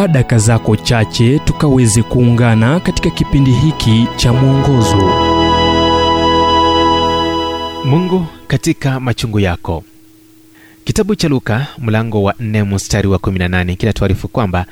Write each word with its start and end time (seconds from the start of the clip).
chukua 0.00 0.08
daka 0.12 0.38
zako 0.38 0.76
chache 0.76 1.38
tukaweze 1.38 2.02
kuungana 2.02 2.80
katika 2.80 3.10
kipindi 3.10 3.50
hiki 3.52 4.06
cha 4.16 4.32
mwongozo. 4.32 4.96
Mungu 7.84 8.26
katika 8.46 9.00
machungu 9.00 9.40
yako. 9.40 9.84
Kitabu 10.84 11.14
cha 11.14 11.28
luka 11.28 11.66
mlango 11.78 12.22
wa 12.22 12.32
4 12.32 12.64
mstari 12.74 13.08
wa 13.08 13.18
18 13.18 13.76
kinatuarifu 13.76 14.28
kwamba 14.28 14.66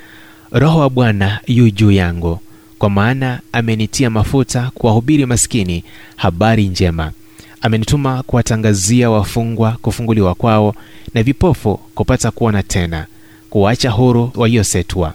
roho 0.51 0.79
wa 0.79 0.89
bwana 0.89 1.39
yu 1.47 1.69
juu 1.69 1.91
yangu 1.91 2.39
kwa 2.79 2.89
maana 2.89 3.39
amenitia 3.51 4.09
mafuta 4.09 4.71
kuwahubiri 4.73 5.25
maskini 5.25 5.83
habari 6.15 6.67
njema. 6.67 7.11
Amenituma 7.61 8.23
kuwatangazia 8.23 9.09
wafungwa 9.09 9.71
kufunguliwa 9.81 10.35
kwao 10.35 10.75
na 11.13 11.23
vipofu 11.23 11.77
kupata 11.95 12.31
kuona 12.31 12.63
tena 12.63 13.05
kuwaacha 13.49 13.89
huru 13.91 14.31
waliosetwa 14.35 15.13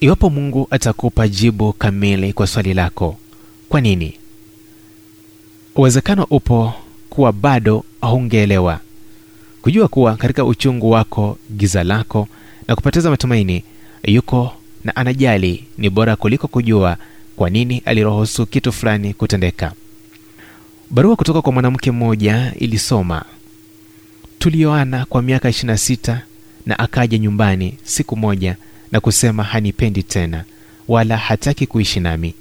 iwapo 0.00 0.30
mungu 0.30 0.68
atakupa 0.70 1.28
jibu 1.28 1.72
kamili 1.72 2.32
kwa 2.32 2.46
swali 2.46 2.74
lako 2.74 3.16
kwa 3.68 3.80
nini? 3.80 4.14
Uwezekano 5.76 6.26
upo 6.30 6.72
kuwa 7.10 7.32
bado 7.32 7.84
haungeelewa. 8.00 8.80
Kujua 9.62 9.88
kuwa 9.88 10.16
katika 10.16 10.44
uchungu 10.44 10.90
wako 10.90 11.38
giza 11.56 11.84
lako 11.84 12.28
na 12.68 12.76
kupoteza 12.76 13.10
matumaini 13.10 13.64
yuko 14.04 14.52
na 14.84 14.96
anajali 14.96 15.64
ni 15.78 15.90
bora 15.90 16.16
kuliko 16.16 16.48
kujua 16.48 16.96
kwa 17.36 17.50
nini 17.50 17.82
aliruhusu 17.84 18.46
kitu 18.46 18.72
fulani 18.72 19.14
kutendeka. 19.14 19.72
Barua 20.90 21.16
kutoka 21.16 21.42
kwa 21.42 21.52
mwanamke 21.52 21.90
mmoja 21.90 22.52
ilisoma 22.58 23.24
tulioana 24.38 25.04
kwa 25.06 25.22
miaka 25.22 25.48
26 25.48 26.18
na 26.66 26.78
akaja 26.78 27.18
nyumbani 27.18 27.74
siku 27.84 28.16
moja 28.16 28.56
na 28.92 29.00
kusema 29.00 29.42
hanipendi 29.42 30.02
tena 30.02 30.44
wala 30.88 31.16
hataki 31.16 31.66
kuishi 31.66 32.00
nami. 32.00 32.34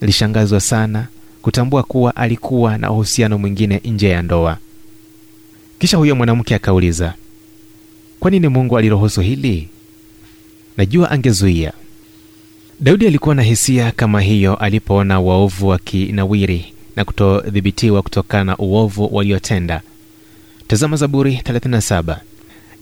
Nilishangazwa 0.00 0.60
sana 0.60 1.06
kutambua 1.42 1.82
kuwa 1.82 2.16
alikuwa 2.16 2.78
na 2.78 2.90
uhusiano 2.90 3.38
mwingine 3.38 3.80
nje 3.84 4.08
ya 4.08 4.22
ndoa. 4.22 4.58
Kisha 5.78 5.96
huyo 5.96 6.16
mwanamke 6.16 6.54
akauliza 6.54 7.14
kwa 8.20 8.30
nini 8.30 8.48
mungu 8.48 8.78
aliruhusu 8.78 9.20
hili? 9.20 9.68
Najua 10.76 11.10
angezuia. 11.10 11.72
Daudi 12.80 13.06
alikuwa 13.06 13.34
na 13.34 13.42
hisia 13.42 13.92
kama 13.92 14.20
hiyo 14.20 14.54
alipoona 14.56 15.20
waovu 15.20 15.68
wakinawiri 15.68 16.72
na 16.96 17.04
kutodhibitiwa 17.04 18.02
kutokana 18.02 18.44
na 18.44 18.56
uovu 18.58 19.08
waliotenda. 19.16 19.80
Tazama 20.68 20.96
zaburi 20.96 21.40
37 21.44 22.16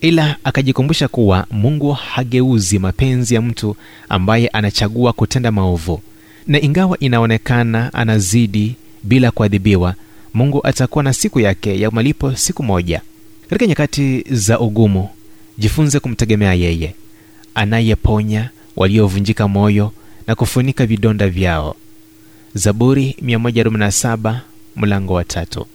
ila 0.00 0.36
akajikumbusha 0.44 1.08
kuwa 1.08 1.46
mungu 1.50 1.92
hageuzi 1.92 2.78
mapenzi 2.78 3.34
ya 3.34 3.42
mtu 3.42 3.76
ambaye 4.08 4.48
anachagua 4.48 5.12
kutenda 5.12 5.52
maovu. 5.52 6.00
Na 6.46 6.60
ingawa 6.60 6.98
inaonekana 6.98 7.92
anazidi 7.94 8.74
bila 9.02 9.30
kuadhibiwa 9.30 9.94
mungu 10.34 10.66
atakuwa 10.66 11.04
na 11.04 11.12
siku 11.12 11.40
yake 11.40 11.80
ya 11.80 11.90
malipo 11.90 12.34
siku 12.36 12.62
moja. 12.62 13.00
Katika 13.50 13.66
nyakati 13.66 14.24
za 14.30 14.60
ugumu 14.60 15.08
jifunze 15.58 16.00
kumtegemea 16.00 16.54
yeye 16.54 16.94
anayeponya 17.54 18.50
waliovunjika 18.76 19.48
moyo 19.48 19.92
na 20.26 20.34
kufunika 20.34 20.86
vidonda 20.86 21.28
vyao. 21.28 21.76
Zaburi 22.54 23.16
147 23.22 24.36
mlango 24.76 25.14
wa 25.14 25.24
tatu. 25.24 25.66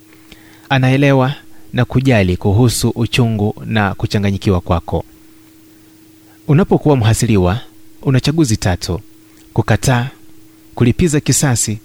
Anaelewa 0.70 1.34
na 1.74 1.86
kujali 1.86 2.38
kuhusu 2.38 2.90
uchungu 2.90 3.56
na 3.66 3.94
kuchanganyikiwa 3.94 4.62
kwako. 4.62 5.04
Unapokuwa 6.48 6.98
mhasiliwa 6.98 7.60
una 8.02 8.20
chaguzi 8.20 8.58
tatu 8.58 9.00
kukataa 9.54 10.08
kulipiza 10.76 11.20
kisasi 11.20 11.80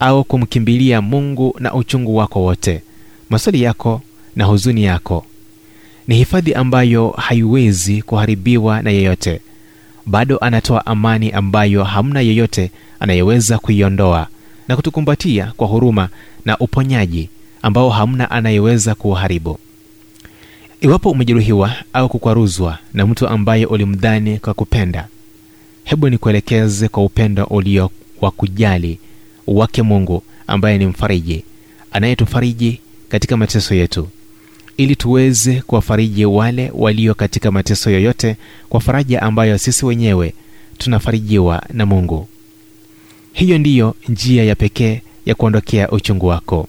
au 0.00 0.24
kumkimbilia 0.24 1.00
mungu 1.02 1.56
na 1.58 1.74
uchungu 1.74 2.16
wako 2.16 2.42
wote 2.42 2.82
maswali 3.30 3.62
yako 3.62 4.02
na 4.36 4.44
huzuni 4.44 4.84
yako. 4.84 5.26
Ni 6.08 6.14
hifadhi 6.16 6.54
ambayo 6.54 7.10
haiwezi 7.10 8.02
kuharibiwa 8.02 8.82
na 8.82 8.90
yeyote. 8.90 9.40
Bado 10.06 10.38
anatoa 10.38 10.86
amani 10.86 11.30
ambayo 11.30 11.84
hamna 11.84 12.20
yeyote 12.20 12.70
anayeweza 13.00 13.58
kuiondoa 13.58 14.26
na 14.68 14.76
kutukumbatia 14.76 15.52
kwa 15.56 15.66
huruma 15.68 16.08
na 16.44 16.58
uponyaji 16.58 17.28
ambao 17.64 17.90
hamna 17.90 18.30
anayeweza 18.30 18.94
kuuharibu 18.94 19.58
iwapo 20.80 21.10
umejeruhiwa 21.10 21.74
au 21.92 22.08
kukwaruzwa 22.08 22.78
na 22.94 23.06
mtu 23.06 23.28
ambaye 23.28 23.66
ulimdhani 23.66 24.38
kwa 24.38 24.54
kupenda 24.54 25.08
hebu 25.84 26.08
nikuelekeze 26.08 26.88
kwa 26.88 27.04
upendo 27.04 27.44
ulio 27.44 27.90
wa 28.20 28.30
kujali 28.30 28.98
wake 29.46 29.82
mungu 29.82 30.22
ambaye 30.46 30.78
ni 30.78 30.86
mfariji 30.86 31.44
anayetufariji 31.92 32.80
katika 33.08 33.36
mateso 33.36 33.74
yetu 33.74 34.08
ili 34.76 34.96
tuweze 34.96 35.62
kuwafariji 35.66 36.24
wale 36.24 36.70
walio 36.74 37.14
katika 37.14 37.50
mateso 37.50 37.90
yoyote 37.90 38.36
kwa 38.68 38.80
faraja 38.80 39.22
ambayo 39.22 39.58
sisi 39.58 39.86
wenyewe 39.86 40.34
tunafarijiwa 40.78 41.62
na 41.72 41.86
mungu. 41.86 42.28
Hiyo 43.32 43.58
ndiyo 43.58 43.94
njia 44.08 44.44
ya 44.44 44.54
pekee 44.54 45.02
ya 45.26 45.34
kuondokea 45.34 45.90
uchungu 45.90 46.26
wako 46.26 46.68